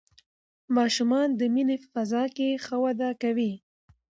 ماشومان 0.77 1.27
د 1.39 1.41
مینې 1.53 1.75
په 1.81 1.87
فضا 1.93 2.23
کې 2.35 2.49
ښه 2.65 2.75
وده 2.83 3.09
کوي 3.21 3.53